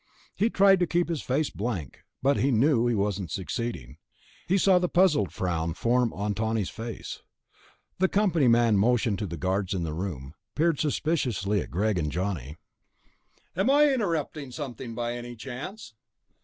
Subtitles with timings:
[0.35, 3.97] He tried to keep his face blank, but he knew he wasn't succeeding.
[4.47, 7.21] He saw the puzzled frown form on Tawney's face.
[7.99, 12.57] The company man motioned the guards into the room, peered suspiciously at Greg and Johnny.
[13.55, 15.93] "Am I interrupting something, by any chance?"